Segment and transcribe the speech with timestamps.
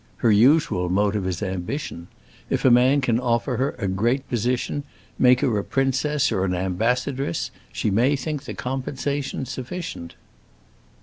[0.17, 2.07] Her usual motive is ambition:
[2.49, 4.83] if a man can offer her a great position,
[5.19, 10.15] make her a princess or an ambassadress she may think the compensation sufficient."